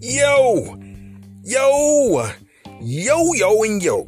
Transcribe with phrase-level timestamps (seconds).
[0.00, 0.78] Yo,
[1.42, 2.30] yo,
[2.80, 4.06] yo, yo, and yo.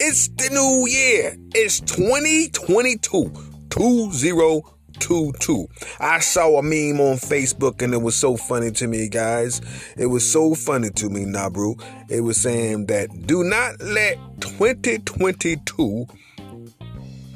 [0.00, 1.36] It's the new year.
[1.54, 3.30] It's 2022.
[3.68, 5.68] 2022.
[6.00, 9.60] I saw a meme on Facebook and it was so funny to me, guys.
[9.98, 11.78] It was so funny to me, Nabru.
[12.08, 16.06] It was saying that do not let 2022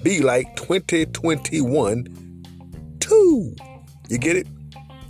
[0.02, 2.06] be like 2021
[3.00, 3.56] 2.
[4.12, 4.46] You get it?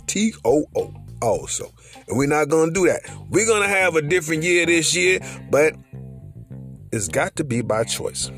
[0.07, 0.93] T O O.
[1.21, 1.69] Also.
[2.07, 3.01] And we're not going to do that.
[3.29, 5.19] We're going to have a different year this year,
[5.51, 5.73] but
[6.93, 8.31] it's got to be by choice.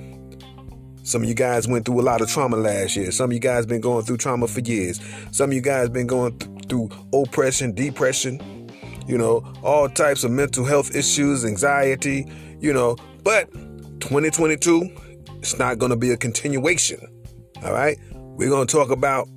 [1.03, 3.11] Some of you guys went through a lot of trauma last year.
[3.11, 4.99] Some of you guys been going through trauma for years.
[5.29, 8.67] Some of you guys been going th- through oppression, depression,
[9.07, 12.25] you know, all types of mental health issues, anxiety,
[12.59, 12.95] you know.
[13.23, 13.51] But
[13.99, 14.89] 2022,
[15.37, 16.99] it's not going to be a continuation.
[17.63, 17.99] All right?
[18.13, 19.29] We're going to talk about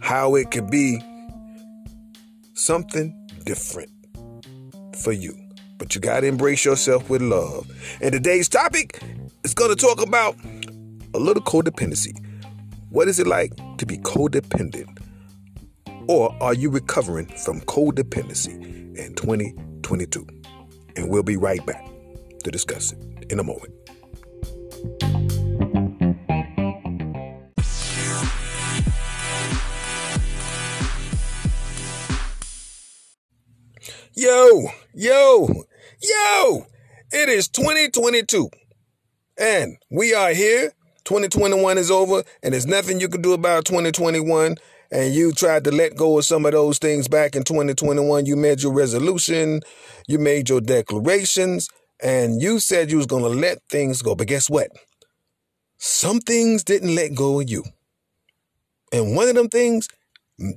[0.00, 1.00] how it could be
[2.54, 3.90] something different
[4.96, 5.36] for you.
[5.78, 7.70] But you got to embrace yourself with love.
[8.00, 9.00] And today's topic
[9.44, 10.36] is going to talk about
[11.14, 12.12] a little codependency.
[12.90, 14.98] What is it like to be codependent?
[16.08, 20.26] Or are you recovering from codependency in 2022?
[20.96, 21.86] And we'll be right back
[22.44, 22.98] to discuss it
[23.30, 23.72] in a moment.
[34.20, 35.46] Yo, yo,
[36.02, 36.66] yo,
[37.12, 38.50] it is 2022
[39.38, 40.72] and we are here.
[41.04, 44.56] 2021 is over and there's nothing you can do about 2021
[44.90, 48.26] and you tried to let go of some of those things back in 2021.
[48.26, 49.60] You made your resolution,
[50.08, 51.68] you made your declarations,
[52.02, 54.16] and you said you was going to let things go.
[54.16, 54.72] But guess what?
[55.76, 57.62] Some things didn't let go of you.
[58.92, 59.86] And one of them things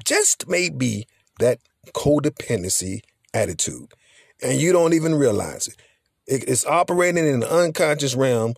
[0.03, 1.05] just may be
[1.37, 1.59] that
[1.93, 3.01] codependency
[3.33, 3.93] attitude.
[4.41, 5.75] And you don't even realize it.
[6.27, 8.53] It's operating in the unconscious realm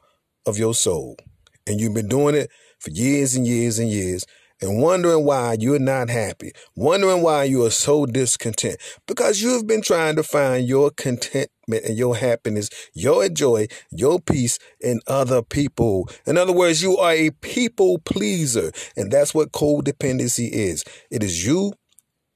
[0.46, 1.18] of your soul.
[1.66, 4.26] And you've been doing it for years and years and years
[4.62, 8.78] and wondering why you're not happy, wondering why you are so discontent,
[9.08, 14.60] because you've been trying to find your contentment and your happiness, your joy, your peace
[14.80, 16.10] in other people.
[16.26, 20.84] In other words, you are a people pleaser, and that's what codependency is.
[21.12, 21.74] It is you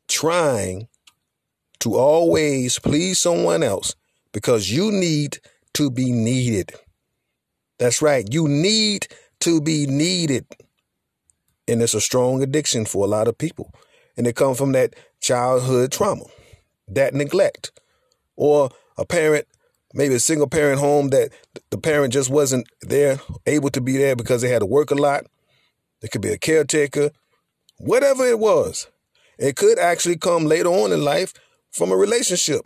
[0.07, 0.88] trying
[1.87, 3.95] to always please someone else
[4.33, 5.39] because you need
[5.73, 6.73] to be needed.
[7.79, 8.27] That's right.
[8.29, 9.07] You need
[9.41, 10.45] to be needed.
[11.65, 13.73] And it's a strong addiction for a lot of people.
[14.17, 16.25] And it comes from that childhood trauma,
[16.89, 17.71] that neglect,
[18.35, 19.47] or a parent,
[19.93, 21.31] maybe a single parent home that
[21.69, 24.95] the parent just wasn't there, able to be there because they had to work a
[24.95, 25.25] lot.
[26.01, 27.11] It could be a caretaker,
[27.77, 28.87] whatever it was.
[29.37, 31.33] It could actually come later on in life
[31.72, 32.61] from a relationship.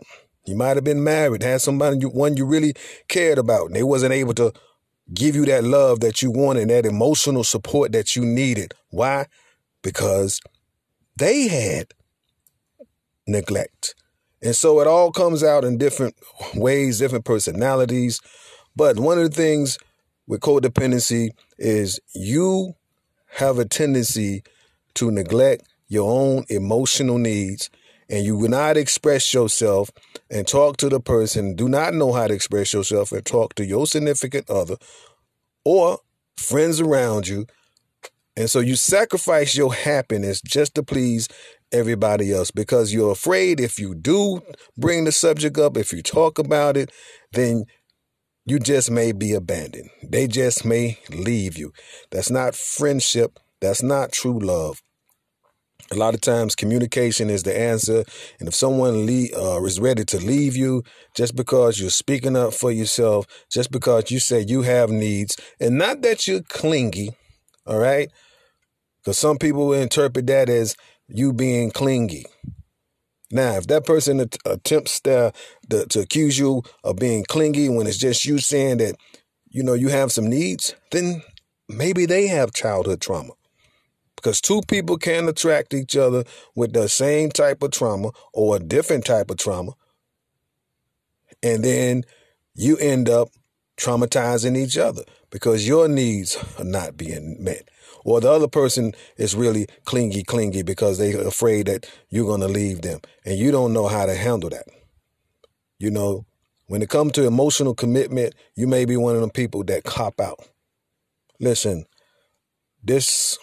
[0.45, 2.73] You might have been married, had somebody, one you really
[3.07, 4.51] cared about, and they wasn't able to
[5.13, 8.73] give you that love that you wanted, that emotional support that you needed.
[8.89, 9.27] Why?
[9.83, 10.39] Because
[11.17, 11.87] they had
[13.27, 13.95] neglect.
[14.41, 16.15] And so it all comes out in different
[16.55, 18.19] ways, different personalities.
[18.75, 19.77] But one of the things
[20.25, 21.29] with codependency
[21.59, 22.73] is you
[23.35, 24.43] have a tendency
[24.95, 27.69] to neglect your own emotional needs
[28.11, 29.89] and you will not express yourself
[30.29, 33.65] and talk to the person, do not know how to express yourself and talk to
[33.65, 34.75] your significant other
[35.63, 35.99] or
[36.35, 37.45] friends around you.
[38.35, 41.29] And so you sacrifice your happiness just to please
[41.71, 44.41] everybody else because you're afraid if you do
[44.77, 46.91] bring the subject up, if you talk about it,
[47.31, 47.63] then
[48.45, 49.89] you just may be abandoned.
[50.03, 51.71] They just may leave you.
[52.09, 53.39] That's not friendship.
[53.61, 54.81] That's not true love.
[55.91, 58.05] A lot of times, communication is the answer.
[58.39, 60.83] And if someone uh, is ready to leave you
[61.15, 65.77] just because you're speaking up for yourself, just because you say you have needs, and
[65.77, 67.09] not that you're clingy,
[67.67, 68.09] all right?
[69.03, 70.77] Because some people will interpret that as
[71.09, 72.23] you being clingy.
[73.29, 75.33] Now, if that person attempts to,
[75.69, 78.95] to, to accuse you of being clingy when it's just you saying that,
[79.49, 81.21] you know, you have some needs, then
[81.67, 83.33] maybe they have childhood trauma
[84.21, 86.23] because two people can attract each other
[86.55, 89.71] with the same type of trauma or a different type of trauma.
[91.41, 92.03] And then
[92.53, 93.29] you end up
[93.77, 97.67] traumatizing each other because your needs are not being met.
[98.03, 102.47] Or the other person is really clingy, clingy because they're afraid that you're going to
[102.47, 104.65] leave them and you don't know how to handle that.
[105.79, 106.25] You know,
[106.67, 110.19] when it comes to emotional commitment, you may be one of them people that cop
[110.19, 110.39] out.
[111.39, 111.85] Listen,
[112.83, 113.37] this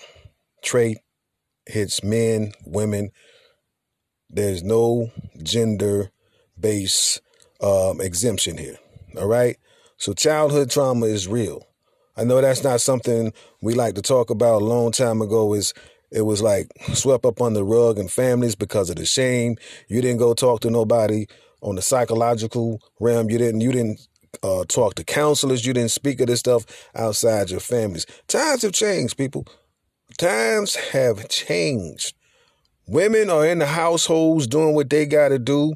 [0.68, 0.98] trait
[1.66, 3.10] hits men, women.
[4.28, 5.10] There's no
[5.42, 6.10] gender
[6.60, 7.20] based
[7.62, 8.76] um, exemption here.
[9.16, 9.56] All right.
[9.96, 11.66] So childhood trauma is real.
[12.16, 13.32] I know that's not something
[13.62, 14.60] we like to talk about.
[14.60, 15.72] A long time ago is
[16.10, 19.56] it was like swept up on the rug in families because of the shame.
[19.88, 21.26] You didn't go talk to nobody
[21.62, 23.30] on the psychological realm.
[23.30, 24.06] You didn't you didn't
[24.42, 25.64] uh, talk to counselors.
[25.64, 28.04] You didn't speak of this stuff outside your families.
[28.26, 29.46] Times have changed, people.
[30.16, 32.14] Times have changed.
[32.86, 35.74] Women are in the households doing what they got to do.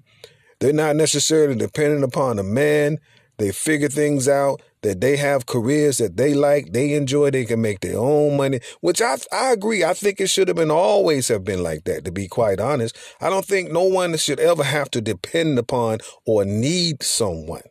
[0.61, 2.99] They're not necessarily dependent upon a man.
[3.39, 7.61] They figure things out that they have careers that they like, they enjoy, they can
[7.61, 9.85] make their own money, which I I agree.
[9.85, 12.97] I think it should have been always have been like that, to be quite honest.
[13.21, 17.63] I don't think no one should ever have to depend upon or need someone.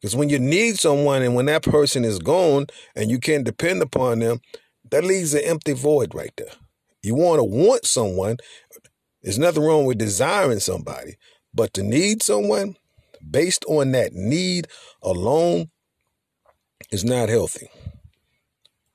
[0.00, 3.80] Because when you need someone and when that person is gone and you can't depend
[3.80, 4.40] upon them,
[4.94, 6.52] that leaves an empty void right there.
[7.02, 8.36] You want to want someone.
[9.24, 11.16] There's nothing wrong with desiring somebody,
[11.52, 12.76] but to need someone
[13.28, 14.68] based on that need
[15.02, 15.70] alone
[16.92, 17.68] is not healthy.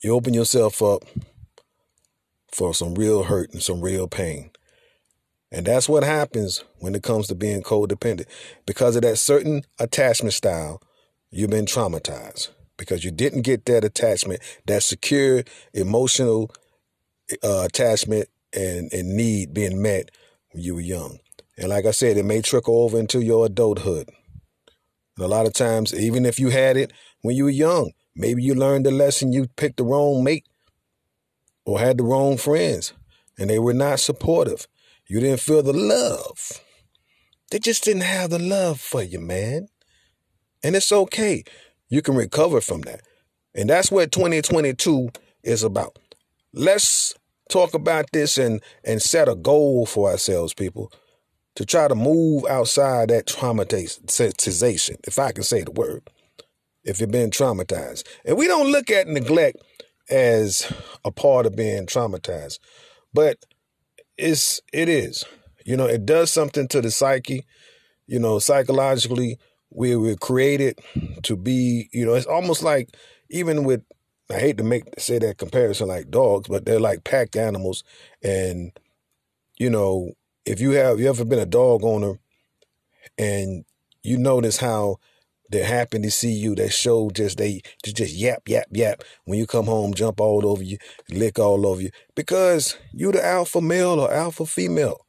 [0.01, 1.03] You open yourself up
[2.49, 4.51] for some real hurt and some real pain.
[5.51, 8.27] And that's what happens when it comes to being codependent.
[8.65, 10.81] Because of that certain attachment style,
[11.29, 15.43] you've been traumatized because you didn't get that attachment, that secure
[15.73, 16.49] emotional
[17.43, 20.09] uh, attachment and, and need being met
[20.51, 21.19] when you were young.
[21.57, 24.09] And like I said, it may trickle over into your adulthood.
[25.15, 26.91] And a lot of times, even if you had it
[27.21, 27.91] when you were young.
[28.15, 30.45] Maybe you learned the lesson, you picked the wrong mate
[31.65, 32.93] or had the wrong friends
[33.37, 34.67] and they were not supportive.
[35.07, 36.61] You didn't feel the love.
[37.51, 39.69] They just didn't have the love for you, man.
[40.63, 41.43] And it's okay.
[41.89, 43.01] You can recover from that.
[43.56, 45.09] And that's what 2022
[45.44, 45.97] is about.
[46.53, 47.15] Let's
[47.50, 50.91] talk about this and and set a goal for ourselves, people,
[51.56, 56.09] to try to move outside that traumatization, if I can say the word
[56.83, 58.03] if you've been traumatized.
[58.25, 59.57] And we don't look at neglect
[60.09, 60.71] as
[61.06, 62.59] a part of being traumatized,
[63.13, 63.38] but
[64.18, 65.25] it's it is.
[65.65, 67.45] You know, it does something to the psyche.
[68.07, 69.38] You know, psychologically,
[69.71, 70.80] we were created
[71.24, 71.89] to be.
[71.92, 72.89] You know, it's almost like
[73.30, 73.81] even with.
[74.31, 77.83] I hate to make say that comparison like dogs, but they're like pack animals,
[78.24, 78.71] and
[79.57, 80.12] you know,
[80.45, 82.19] if you have you ever been a dog owner,
[83.18, 83.66] and
[84.04, 84.98] you notice how
[85.50, 86.56] they're happy to see you.
[86.56, 90.63] They show just they just yap yap yap when you come home, jump all over
[90.63, 90.77] you,
[91.10, 95.06] lick all over you because you the alpha male or alpha female.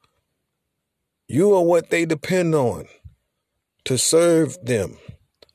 [1.29, 2.87] You are what they depend on
[3.85, 4.97] to serve them,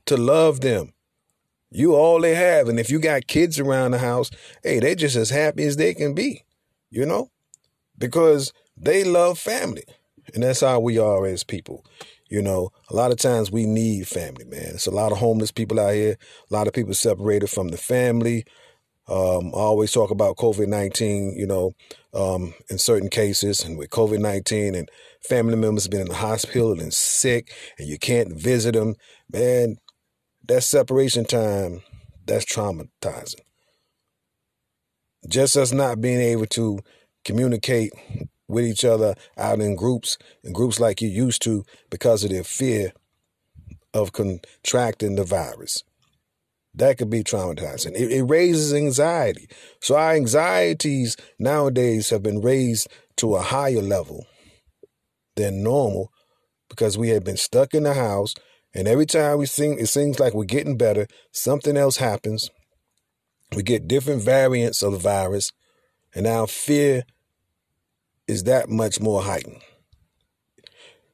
[0.06, 0.94] to love them.
[1.72, 4.32] You all they have, and if you got kids around the house,
[4.64, 6.44] hey, they're just as happy as they can be,
[6.90, 7.32] you know,
[7.98, 9.84] because they love family,
[10.34, 11.86] and that's how we are as people.
[12.30, 14.72] You know, a lot of times we need family, man.
[14.74, 16.18] It's a lot of homeless people out here,
[16.50, 18.46] a lot of people separated from the family.
[19.08, 21.74] Um, I always talk about COVID 19, you know,
[22.14, 24.90] um, in certain cases, and with COVID 19 and
[25.22, 28.96] family members been in the hospital and sick, and you can't visit them,
[29.32, 29.78] man,
[30.48, 31.82] that separation time,
[32.26, 33.42] that's traumatizing.
[35.28, 36.80] Just us not being able to
[37.24, 37.92] communicate
[38.48, 42.44] with each other out in groups, in groups like you used to, because of their
[42.44, 42.94] fear
[43.94, 45.84] of contracting the virus.
[46.76, 47.94] That could be traumatizing.
[47.96, 49.48] It, it raises anxiety.
[49.82, 54.26] So our anxieties nowadays have been raised to a higher level
[55.36, 56.12] than normal
[56.70, 58.34] because we have been stuck in the house
[58.76, 62.50] and every time we sing it seems like we're getting better, something else happens.
[63.56, 65.54] We get different variants of the virus,
[66.14, 67.04] and our fear
[68.28, 69.62] is that much more heightened.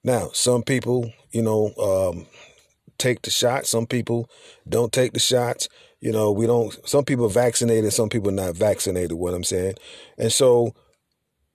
[0.04, 2.26] Now, some people, you know, um,
[3.02, 3.66] take the shot.
[3.66, 4.30] Some people
[4.68, 5.68] don't take the shots.
[6.00, 6.78] You know, we don't.
[6.88, 7.94] Some people vaccinated.
[7.94, 9.14] Some people not vaccinated.
[9.14, 9.76] What I'm saying,
[10.18, 10.74] and so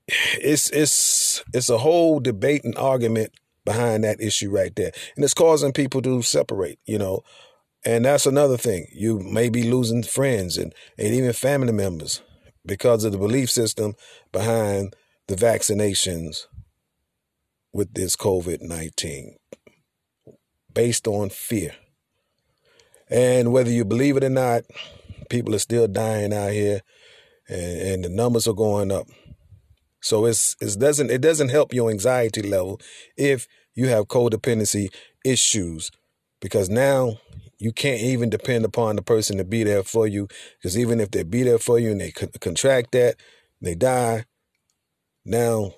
[0.08, 3.32] it's it's it's a whole debate and argument
[3.64, 6.78] behind that issue right there, and it's causing people to separate.
[6.84, 7.22] You know,
[7.84, 8.86] and that's another thing.
[8.92, 12.22] You may be losing friends and and even family members
[12.64, 13.94] because of the belief system
[14.32, 14.94] behind
[15.28, 16.46] the vaccinations
[17.72, 19.36] with this COVID 19
[20.76, 21.72] based on fear.
[23.08, 24.62] And whether you believe it or not,
[25.30, 26.82] people are still dying out here
[27.48, 29.06] and, and the numbers are going up.
[30.02, 32.80] So it's it doesn't it doesn't help your anxiety level
[33.16, 34.88] if you have codependency
[35.24, 35.90] issues
[36.40, 37.18] because now
[37.58, 40.28] you can't even depend upon the person to be there for you
[40.58, 43.16] because even if they be there for you and they contract that,
[43.62, 44.26] they die,
[45.24, 45.72] now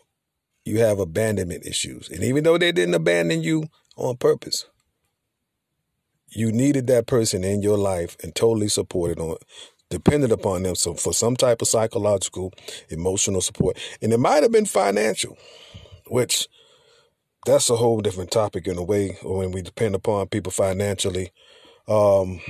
[0.65, 2.11] you have abandonment issues.
[2.11, 4.67] And even though they didn't abandon you on purpose,
[6.31, 9.37] you needed that person in your life and totally supported on
[9.91, 12.53] depended upon them so for some type of psychological
[12.91, 13.79] emotional support.
[14.03, 15.37] And it might have been financial
[16.09, 16.49] which
[17.47, 21.31] that's a whole different topic in a way when we depend upon people financially.
[21.87, 22.41] Um,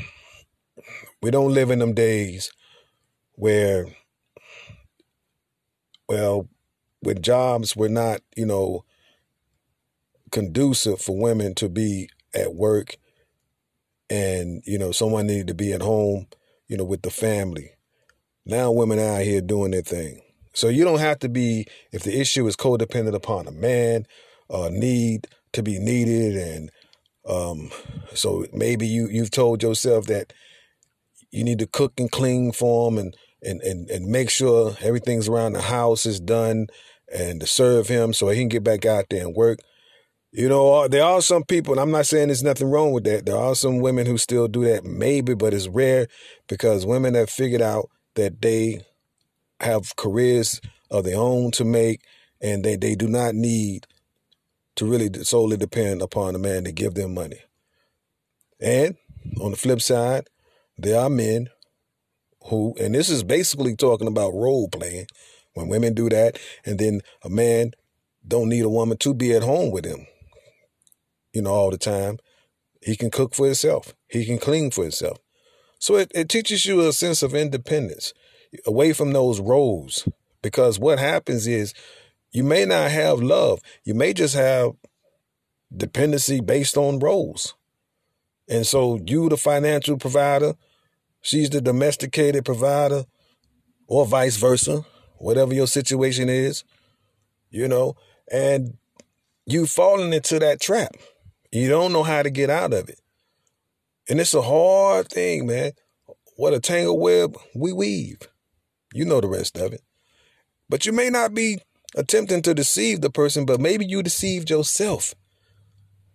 [1.22, 2.50] we don't live in them days
[3.34, 3.86] where
[6.08, 6.48] well
[7.02, 8.84] with jobs we're not you know
[10.32, 12.96] conducive for women to be at work
[14.10, 16.26] and you know someone needed to be at home
[16.68, 17.70] you know with the family.
[18.46, 20.22] Now women out here doing their thing.
[20.54, 24.06] So you don't have to be if the issue is codependent upon a man
[24.50, 26.70] uh need to be needed and
[27.28, 27.70] um
[28.14, 30.32] so maybe you you've told yourself that
[31.30, 35.28] you need to cook and clean for him and and and, and make sure everything's
[35.28, 36.66] around the house is done
[37.12, 39.58] and to serve him so he can get back out there and work
[40.38, 43.02] you know, uh, there are some people, and I'm not saying there's nothing wrong with
[43.04, 43.26] that.
[43.26, 46.06] There are some women who still do that, maybe, but it's rare
[46.46, 48.82] because women have figured out that they
[49.58, 50.60] have careers
[50.92, 52.02] of their own to make,
[52.40, 53.88] and they, they do not need
[54.76, 57.40] to really solely depend upon a man to give them money.
[58.60, 58.94] And
[59.40, 60.28] on the flip side,
[60.76, 61.48] there are men
[62.44, 65.08] who, and this is basically talking about role playing,
[65.54, 67.72] when women do that, and then a man
[68.24, 70.06] don't need a woman to be at home with him
[71.38, 72.18] you know, all the time.
[72.82, 73.94] He can cook for himself.
[74.08, 75.18] He can clean for himself.
[75.78, 78.12] So it, it teaches you a sense of independence
[78.66, 80.08] away from those roles.
[80.42, 81.74] Because what happens is
[82.32, 83.60] you may not have love.
[83.84, 84.72] You may just have
[85.74, 87.54] dependency based on roles.
[88.48, 90.54] And so you the financial provider,
[91.20, 93.04] she's the domesticated provider,
[93.86, 94.84] or vice versa,
[95.18, 96.64] whatever your situation is,
[97.48, 97.94] you know,
[98.32, 98.76] and
[99.46, 100.96] you've fallen into that trap.
[101.50, 103.00] You don't know how to get out of it.
[104.08, 105.72] And it's a hard thing, man.
[106.36, 108.20] What a tangle web we weave.
[108.92, 109.82] You know the rest of it.
[110.68, 111.58] But you may not be
[111.94, 115.14] attempting to deceive the person, but maybe you deceived yourself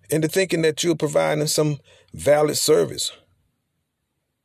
[0.09, 1.79] into thinking that you're providing some
[2.13, 3.11] valid service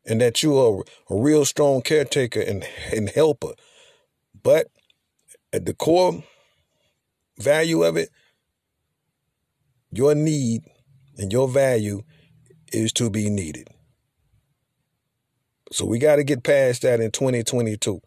[0.06, 3.52] and that you are a real strong caretaker and, and helper.
[4.42, 4.68] But
[5.52, 6.24] at the core
[7.38, 8.08] value of it,
[9.90, 10.62] your need
[11.18, 12.02] and your value
[12.72, 13.68] is to be needed.
[15.72, 18.00] So we got to get past that in 2022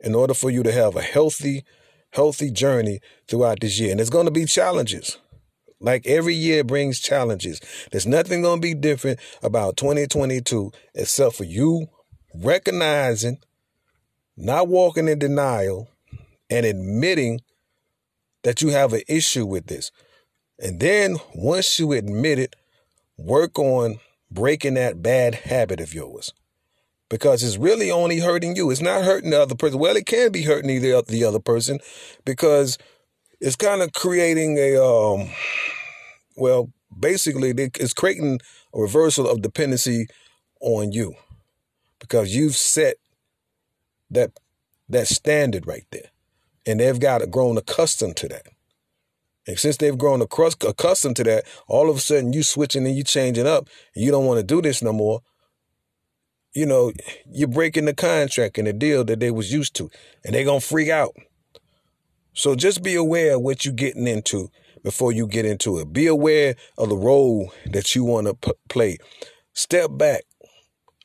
[0.00, 1.64] in order for you to have a healthy,
[2.10, 3.90] healthy journey throughout this year.
[3.90, 5.18] And there's going to be challenges.
[5.80, 7.60] Like every year brings challenges.
[7.90, 11.88] There's nothing going to be different about 2022 except for you
[12.34, 13.38] recognizing,
[14.36, 15.88] not walking in denial,
[16.50, 17.40] and admitting
[18.42, 19.90] that you have an issue with this.
[20.58, 22.56] And then once you admit it,
[23.16, 23.98] work on
[24.30, 26.32] breaking that bad habit of yours.
[27.08, 28.70] Because it's really only hurting you.
[28.70, 29.78] It's not hurting the other person.
[29.78, 31.78] Well, it can be hurting the, the other person
[32.24, 32.78] because
[33.40, 35.28] it's kind of creating a, um,
[36.36, 38.40] well, basically, it's creating
[38.74, 40.06] a reversal of dependency
[40.60, 41.14] on you
[41.98, 42.96] because you've set
[44.10, 44.30] that
[44.88, 46.10] that standard right there,
[46.66, 48.46] and they've got grown accustomed to that.
[49.46, 53.04] And since they've grown accustomed to that, all of a sudden you switching and you
[53.04, 55.20] changing up, you don't want to do this no more.
[56.54, 56.92] You know,
[57.30, 59.90] you're breaking the contract and the deal that they was used to,
[60.24, 61.14] and they're gonna freak out.
[62.32, 64.50] So just be aware of what you're getting into
[64.82, 65.92] before you get into it.
[65.92, 68.98] Be aware of the role that you want to p- play.
[69.52, 70.24] Step back,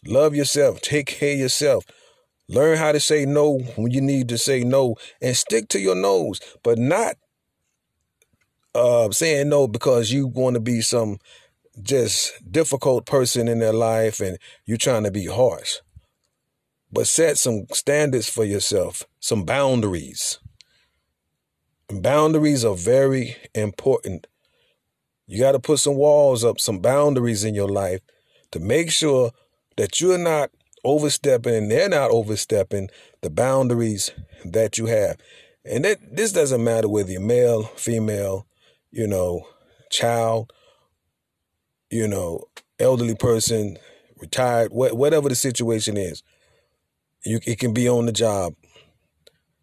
[0.06, 1.86] love yourself, take care of yourself.
[2.48, 5.96] Learn how to say no when you need to say no, and stick to your
[5.96, 7.16] nose, but not
[8.76, 11.18] uh, saying no because you want to be some
[11.82, 15.78] just difficult person in their life and you're trying to be harsh.
[16.92, 20.40] But set some standards for yourself, some boundaries.
[21.90, 24.28] And boundaries are very important.
[25.28, 28.02] You got to put some walls up, some boundaries in your life
[28.52, 29.32] to make sure
[29.78, 30.50] that you're not
[30.84, 32.90] overstepping and they're not overstepping
[33.22, 34.12] the boundaries
[34.44, 35.18] that you have.
[35.64, 38.48] And that this doesn't matter whether you're male, female,
[38.92, 39.48] you know,
[39.90, 40.52] child,
[41.90, 42.46] you know,
[42.80, 43.78] elderly person,
[44.18, 46.24] retired, wh- whatever the situation is.
[47.26, 48.54] You, it can be on the job.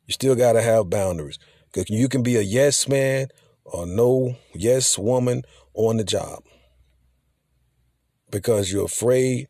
[0.07, 1.39] You still got to have boundaries.
[1.73, 3.29] Because you can be a yes man
[3.65, 5.43] or no yes woman
[5.75, 6.43] on the job.
[8.31, 9.49] Because you're afraid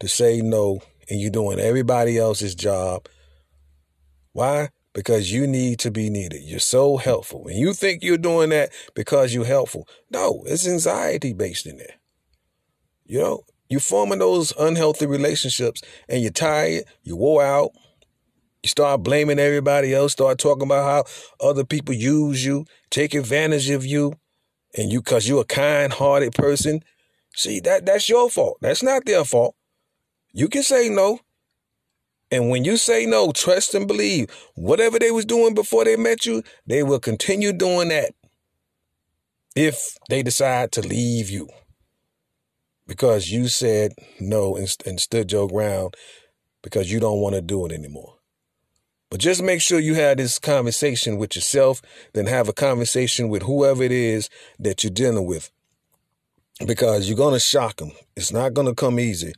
[0.00, 3.08] to say no and you're doing everybody else's job.
[4.32, 4.70] Why?
[4.94, 6.42] Because you need to be needed.
[6.42, 7.46] You're so helpful.
[7.48, 9.88] And you think you're doing that because you're helpful.
[10.10, 11.94] No, it's anxiety based in there.
[13.04, 17.72] You know, you're forming those unhealthy relationships and you're tired, you wore out,
[18.62, 23.70] you start blaming everybody else, start talking about how other people use you, take advantage
[23.70, 24.14] of you,
[24.76, 26.80] and you cause you're a kind-hearted person.
[27.34, 28.58] See, that that's your fault.
[28.60, 29.56] That's not their fault.
[30.32, 31.20] You can say no.
[32.32, 36.24] And when you say no, trust and believe whatever they was doing before they met
[36.24, 38.14] you, they will continue doing that
[39.54, 41.46] if they decide to leave you
[42.86, 45.94] because you said no and, and stood your ground
[46.62, 48.16] because you don't want to do it anymore.
[49.10, 51.82] But just make sure you have this conversation with yourself,
[52.14, 55.50] then have a conversation with whoever it is that you're dealing with.
[56.66, 57.92] Because you're going to shock them.
[58.16, 59.34] It's not going to come easy.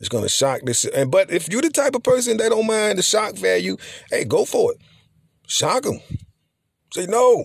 [0.00, 0.84] It's gonna shock this.
[0.84, 3.76] And but if you're the type of person that don't mind the shock value,
[4.10, 4.78] hey, go for it.
[5.46, 6.00] Shock them.
[6.92, 7.44] Say no.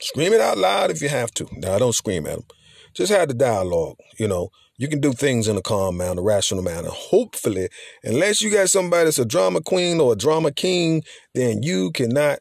[0.00, 1.46] Scream it out loud if you have to.
[1.52, 2.46] Now, don't scream at them.
[2.94, 3.96] Just have the dialogue.
[4.18, 6.88] You know, you can do things in a calm manner, a rational manner.
[6.90, 7.68] Hopefully,
[8.02, 11.02] unless you got somebody that's a drama queen or a drama king,
[11.34, 12.40] then you cannot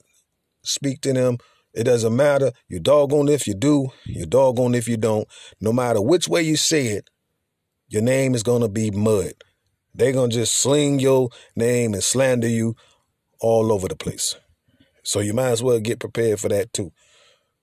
[0.64, 1.38] speak to them.
[1.74, 2.52] It doesn't matter.
[2.68, 3.90] You doggone if you do.
[4.06, 5.28] You doggone if you don't.
[5.62, 7.10] No matter which way you say it,
[7.92, 9.34] your name is going to be mud.
[9.94, 12.78] They're going to just sling your name and slander you
[13.42, 14.38] all over the place.
[15.04, 16.94] So you might as well get prepared for that too.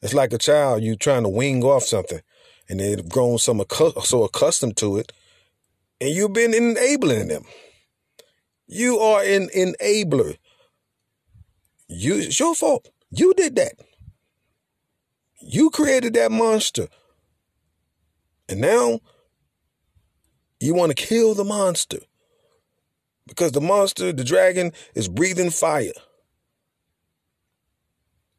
[0.03, 2.21] It's like a child, you trying to wing off something
[2.69, 3.65] and they've grown some
[4.05, 5.13] so accustomed to it
[5.99, 7.45] and you've been enabling them.
[8.67, 10.37] You are an enabler.
[11.89, 12.91] You, it's your fault.
[13.11, 13.73] You did that.
[15.41, 16.89] You created that monster.
[18.47, 19.01] And now
[20.61, 21.99] you want to kill the monster
[23.27, 25.93] because the monster, the dragon, is breathing fire.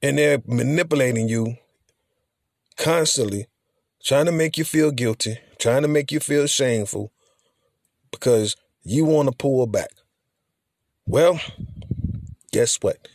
[0.01, 1.57] And they're manipulating you
[2.77, 3.47] constantly,
[4.03, 7.11] trying to make you feel guilty, trying to make you feel shameful
[8.11, 9.91] because you want to pull back.
[11.05, 11.39] Well,
[12.51, 13.07] guess what?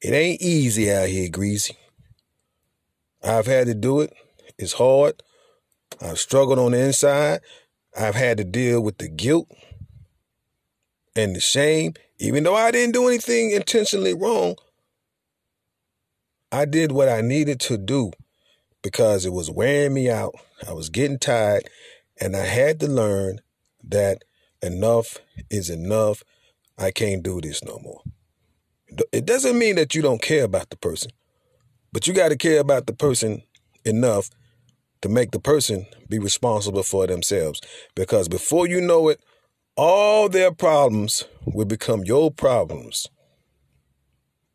[0.00, 1.76] It ain't easy out here, Greasy.
[3.24, 4.12] I've had to do it.
[4.58, 5.22] It's hard.
[6.00, 7.40] I've struggled on the inside.
[7.98, 9.48] I've had to deal with the guilt
[11.14, 11.94] and the shame.
[12.18, 14.56] Even though I didn't do anything intentionally wrong,
[16.52, 18.12] I did what I needed to do
[18.82, 20.34] because it was wearing me out.
[20.66, 21.68] I was getting tired,
[22.20, 23.40] and I had to learn
[23.84, 24.24] that
[24.62, 25.18] enough
[25.50, 26.22] is enough.
[26.78, 28.02] I can't do this no more.
[29.12, 31.10] It doesn't mean that you don't care about the person,
[31.92, 33.42] but you got to care about the person
[33.84, 34.30] enough
[35.02, 37.60] to make the person be responsible for themselves.
[37.94, 39.20] Because before you know it,
[39.76, 43.06] all their problems will become your problems.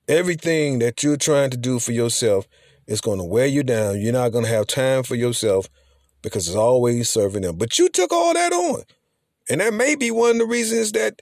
[0.08, 2.48] Everything that you're trying to do for yourself
[2.88, 4.02] is going to wear you down.
[4.02, 5.70] You're not going to have time for yourself
[6.22, 7.58] because it's always serving them.
[7.58, 8.84] But you took all that on.
[9.50, 11.22] And that may be one of the reasons that,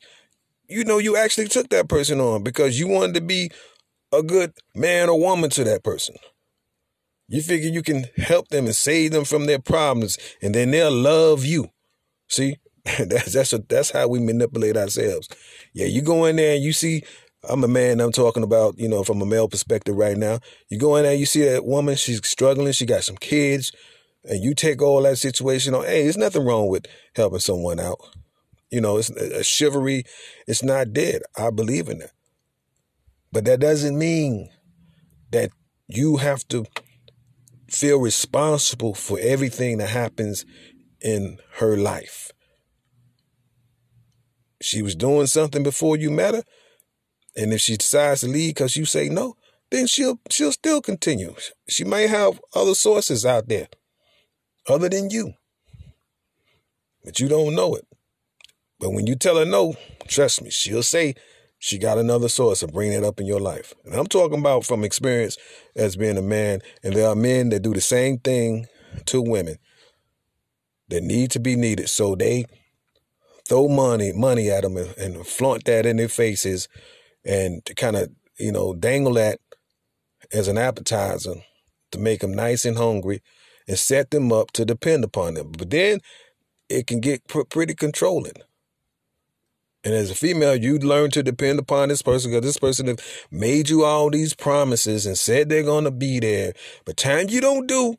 [0.67, 3.51] you know, you actually took that person on because you wanted to be
[4.11, 6.15] a good man or woman to that person.
[7.29, 10.91] You figure you can help them and save them from their problems, and then they'll
[10.91, 11.69] love you.
[12.27, 12.57] See,
[12.99, 15.29] that's that's a, that's how we manipulate ourselves.
[15.71, 17.03] Yeah, you go in there and you see.
[17.47, 18.01] I'm a man.
[18.01, 20.39] I'm talking about you know from a male perspective right now.
[20.69, 21.95] You go in there, and you see that woman.
[21.95, 22.73] She's struggling.
[22.73, 23.71] She got some kids,
[24.25, 25.85] and you take all that situation on.
[25.85, 27.99] Hey, there's nothing wrong with helping someone out.
[28.71, 30.03] You know, it's a chivalry.
[30.47, 31.21] It's not dead.
[31.37, 32.11] I believe in that,
[33.31, 34.49] but that doesn't mean
[35.31, 35.51] that
[35.87, 36.65] you have to
[37.71, 40.45] feel responsible for everything that happens
[41.01, 42.31] in her life.
[44.61, 46.43] She was doing something before you met her,
[47.35, 49.35] and if she decides to leave because you say no,
[49.71, 51.35] then she'll she'll still continue.
[51.67, 53.67] She may have other sources out there
[54.67, 55.33] other than you.
[57.03, 57.87] But you don't know it.
[58.79, 59.75] But when you tell her no,
[60.07, 61.15] trust me, she'll say
[61.59, 63.73] she got another source of bringing it up in your life.
[63.83, 65.37] And I'm talking about from experience
[65.75, 66.61] as being a man.
[66.83, 68.67] And there are men that do the same thing
[69.05, 69.57] to women
[70.87, 71.89] that need to be needed.
[71.89, 72.45] So they
[73.47, 76.69] throw money money at them and, and flaunt that in their faces
[77.25, 79.39] and kind of, you know, dangle that
[80.31, 81.35] as an appetizer
[81.91, 83.21] to make them nice and hungry
[83.67, 85.51] and set them up to depend upon them.
[85.51, 85.99] But then
[86.69, 88.33] it can get pretty controlling.
[89.83, 92.99] And as a female, you learn to depend upon this person because this person have
[93.31, 96.53] made you all these promises and said they're going to be there.
[96.83, 97.95] But time you don't do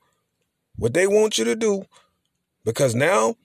[0.76, 1.84] what they want you to do
[2.64, 3.36] because now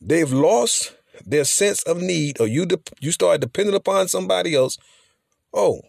[0.00, 4.78] they've lost their sense of need or you de- you start depending upon somebody else.
[5.52, 5.82] Oh,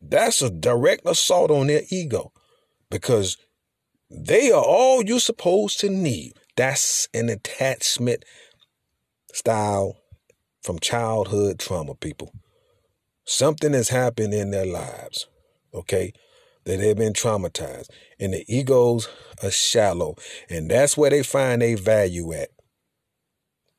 [0.00, 2.32] that's a direct assault on their ego
[2.90, 3.36] because
[4.10, 6.34] they are all you're supposed to need.
[6.56, 8.24] That's an attachment
[9.32, 9.96] style
[10.66, 12.32] from childhood trauma, people.
[13.24, 15.28] Something has happened in their lives,
[15.72, 16.12] okay,
[16.64, 19.08] that they've been traumatized, and the egos
[19.44, 20.16] are shallow,
[20.50, 22.48] and that's where they find a value at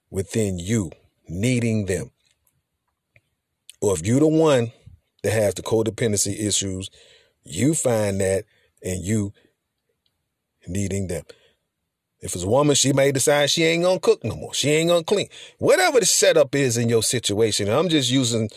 [0.09, 0.91] within you,
[1.27, 2.11] needing them.
[3.81, 4.71] Or if you're the one
[5.23, 6.89] that has the codependency issues,
[7.43, 8.45] you find that
[8.81, 9.33] and you
[10.67, 11.23] needing them.
[12.19, 14.53] If it's a woman, she may decide she ain't gonna cook no more.
[14.53, 15.27] She ain't gonna clean.
[15.59, 18.49] Whatever the setup is in your situation, I'm just using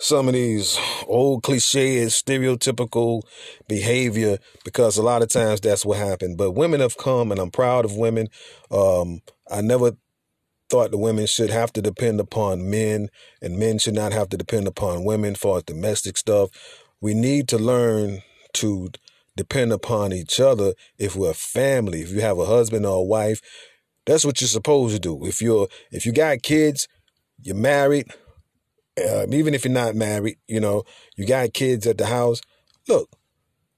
[0.00, 3.22] some of these old cliches, stereotypical
[3.68, 6.38] behavior because a lot of times that's what happened.
[6.38, 8.28] But women have come, and I'm proud of women.
[8.70, 9.92] Um, I never
[10.70, 13.10] thought the women should have to depend upon men,
[13.42, 16.50] and men should not have to depend upon women for domestic stuff.
[17.00, 18.22] We need to learn
[18.54, 18.90] to
[19.40, 22.02] depend upon each other if we're a family.
[22.02, 23.40] If you have a husband or a wife,
[24.04, 25.24] that's what you're supposed to do.
[25.24, 26.88] If you're if you got kids,
[27.40, 28.08] you're married,
[28.98, 30.84] uh, even if you're not married, you know,
[31.16, 32.42] you got kids at the house.
[32.86, 33.08] Look,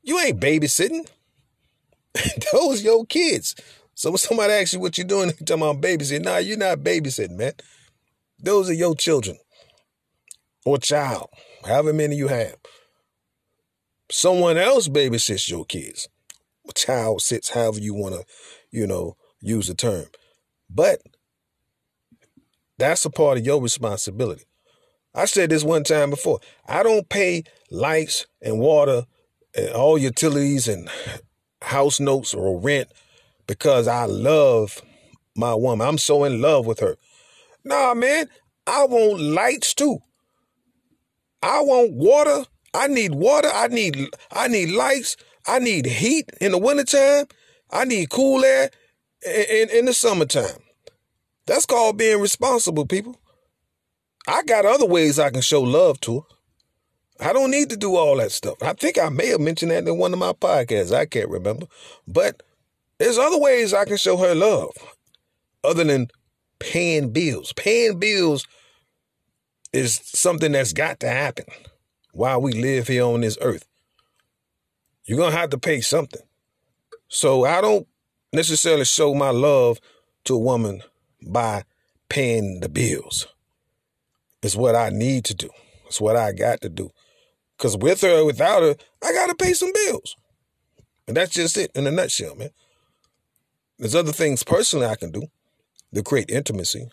[0.03, 1.09] you ain't babysitting.
[2.53, 3.55] Those your kids.
[3.94, 6.25] So when somebody asks you what you're doing, you talking about babysitting.
[6.25, 7.53] Nah, you're not babysitting, man.
[8.40, 9.38] Those are your children
[10.66, 11.29] or child,
[11.64, 12.57] however many you have.
[14.12, 16.07] Someone else babysits your kids.
[16.75, 18.25] Child sits, however you want to,
[18.70, 20.05] you know, use the term.
[20.68, 21.01] But
[22.77, 24.44] that's a part of your responsibility.
[25.14, 26.40] I said this one time before.
[26.68, 29.07] I don't pay lights and water
[29.55, 30.90] and all utilities and
[31.62, 32.92] house notes or rent
[33.46, 34.83] because I love
[35.35, 35.88] my woman.
[35.88, 36.96] I'm so in love with her.
[37.64, 38.29] Nah, man,
[38.66, 40.01] I want lights too.
[41.42, 42.44] I want water
[42.75, 43.49] I need water.
[43.53, 45.17] I need I need lights.
[45.47, 47.27] I need heat in the wintertime.
[47.71, 48.71] I need cool air
[49.27, 50.59] in, in, in the summertime.
[51.47, 53.19] That's called being responsible, people.
[54.27, 56.27] I got other ways I can show love to her.
[57.29, 58.63] I don't need to do all that stuff.
[58.63, 60.95] I think I may have mentioned that in one of my podcasts.
[60.95, 61.67] I can't remember.
[62.07, 62.43] But
[62.99, 64.71] there's other ways I can show her love
[65.63, 66.09] other than
[66.59, 67.53] paying bills.
[67.55, 68.47] Paying bills
[69.73, 71.47] is something that's got to happen
[72.12, 73.66] while we live here on this earth.
[75.05, 76.22] You're going to have to pay something.
[77.09, 77.87] So I don't
[78.33, 79.81] necessarily show my love
[80.25, 80.83] to a woman
[81.20, 81.64] by
[82.09, 83.27] paying the bills.
[84.42, 85.51] It's what I need to do.
[85.87, 86.90] It's what I got to do.
[87.57, 90.16] Because with her or without her, I got to pay some bills.
[91.07, 92.51] And that's just it in a nutshell, man.
[93.79, 95.27] There's other things personally I can do
[95.94, 96.88] to create intimacy.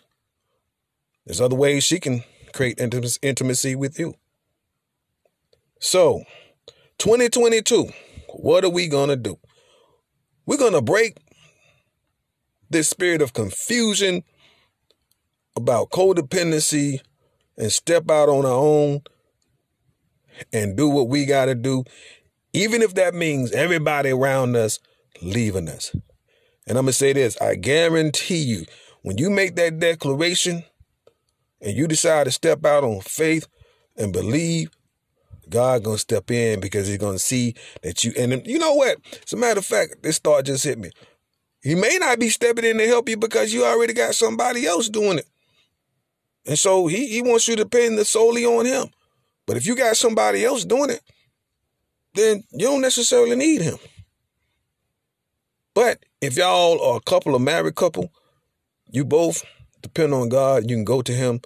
[1.24, 4.14] There's other ways she can create intimacy with you.
[5.82, 6.24] So,
[6.98, 7.88] 2022,
[8.34, 9.38] what are we going to do?
[10.44, 11.16] We're going to break
[12.68, 14.22] this spirit of confusion
[15.56, 17.00] about codependency
[17.56, 19.00] and step out on our own
[20.52, 21.84] and do what we got to do,
[22.52, 24.80] even if that means everybody around us
[25.22, 25.94] leaving us.
[26.66, 28.66] And I'm going to say this I guarantee you,
[29.00, 30.62] when you make that declaration
[31.62, 33.48] and you decide to step out on faith
[33.96, 34.70] and believe,
[35.50, 38.98] God gonna step in because he's gonna see that you and you know what?
[39.24, 40.90] As a matter of fact, this thought just hit me.
[41.62, 44.88] He may not be stepping in to help you because you already got somebody else
[44.88, 45.28] doing it.
[46.46, 48.88] And so he, he wants you to depend solely on him.
[49.46, 51.02] But if you got somebody else doing it,
[52.14, 53.78] then you don't necessarily need him.
[55.74, 58.10] But if y'all are a couple, a married couple,
[58.90, 59.44] you both
[59.82, 60.68] depend on God.
[60.68, 61.40] You can go to him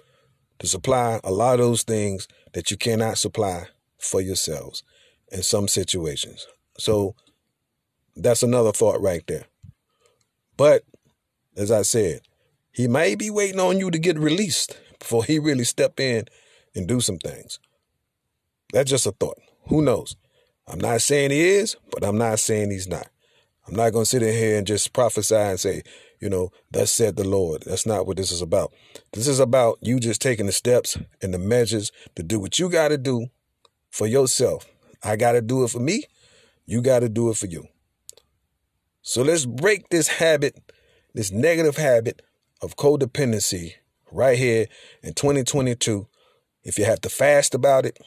[0.59, 3.67] to supply a lot of those things that you cannot supply
[4.05, 4.83] for yourselves
[5.31, 6.47] in some situations.
[6.77, 7.15] So
[8.15, 9.45] that's another thought right there.
[10.57, 10.83] But
[11.57, 12.21] as I said,
[12.71, 16.25] he may be waiting on you to get released before he really step in
[16.75, 17.59] and do some things.
[18.73, 19.37] That's just a thought.
[19.67, 20.15] Who knows?
[20.67, 23.07] I'm not saying he is, but I'm not saying he's not.
[23.67, 25.83] I'm not going to sit in here and just prophesy and say,
[26.19, 27.63] you know, thus said the Lord.
[27.65, 28.73] That's not what this is about.
[29.13, 32.69] This is about you just taking the steps and the measures to do what you
[32.69, 33.27] got to do
[33.95, 34.65] for yourself.
[35.01, 36.03] I got to do it for me.
[36.65, 37.65] You got to do it for you.
[39.01, 40.73] So let's break this habit,
[41.13, 42.21] this negative habit
[42.61, 43.75] of codependency
[44.11, 44.67] right here
[45.01, 46.07] in 2022.
[46.65, 47.97] If you have to fast about it,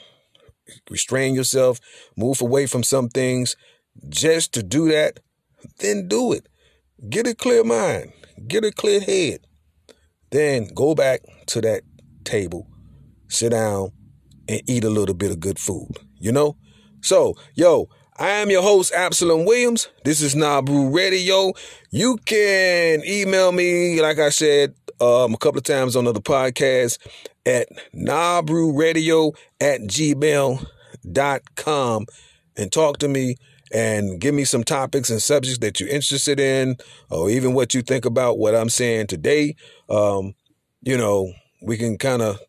[0.90, 1.80] restrain yourself,
[2.18, 3.56] move away from some things
[4.10, 5.20] just to do that,
[5.78, 6.48] then do it.
[7.08, 8.12] Get a clear mind,
[8.46, 9.40] get a clear head.
[10.30, 11.82] Then go back to that
[12.24, 12.68] table,
[13.28, 13.92] sit down,
[14.48, 16.56] and eat a little bit of good food, you know?
[17.00, 19.88] So, yo, I am your host, Absalom Williams.
[20.04, 21.52] This is Nabru Radio.
[21.90, 26.98] You can email me, like I said um, a couple of times on other podcasts,
[27.46, 30.66] at nabruradio at gmail.com
[32.56, 33.36] and talk to me
[33.72, 36.76] and give me some topics and subjects that you're interested in,
[37.10, 39.54] or even what you think about what I'm saying today.
[39.88, 40.34] Um,
[40.82, 41.32] you know,
[41.62, 42.40] we can kind of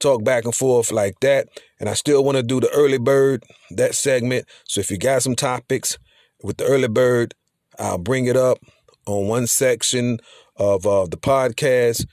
[0.00, 1.48] talk back and forth like that.
[1.80, 4.46] And I still want to do the early bird, that segment.
[4.64, 5.98] So if you got some topics
[6.42, 7.34] with the early bird,
[7.78, 8.58] I'll bring it up
[9.06, 10.18] on one section
[10.56, 12.06] of uh, the podcast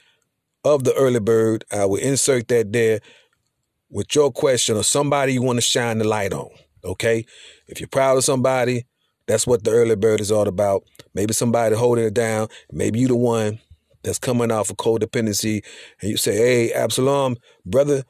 [0.65, 1.65] of the early bird.
[1.71, 2.99] I will insert that there
[3.89, 6.49] with your question or somebody you want to shine the light on.
[6.83, 7.25] Okay.
[7.67, 8.85] If you're proud of somebody,
[9.27, 10.83] that's what the early bird is all about.
[11.13, 12.47] Maybe somebody holding it down.
[12.71, 13.59] Maybe you the one
[14.03, 15.63] that's coming off of codependency,
[16.01, 18.03] and you say, Hey, Absalom, brother,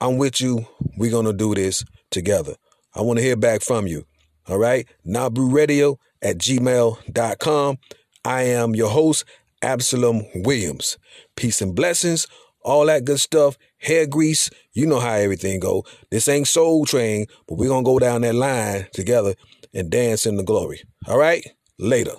[0.00, 0.66] I'm with you.
[0.98, 2.54] We're going to do this together.
[2.94, 4.04] I want to hear back from you.
[4.46, 4.86] All right.
[5.06, 7.78] Nabru Radio at gmail.com.
[8.24, 9.24] I am your host,
[9.62, 10.98] Absalom Williams.
[11.36, 12.26] Peace and blessings,
[12.62, 13.56] all that good stuff.
[13.78, 15.84] Hair grease, you know how everything go.
[16.10, 19.34] This ain't Soul Train, but we're going to go down that line together
[19.74, 20.82] and dance in the glory.
[21.06, 21.46] All right?
[21.78, 22.14] Later.